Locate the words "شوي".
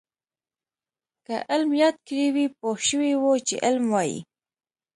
2.87-3.13